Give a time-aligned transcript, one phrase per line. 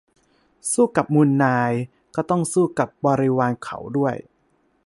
[0.71, 1.71] -สู้กับมูลนาย
[2.15, 4.15] ก็ต้องสู้กับบริวารเขาด้วย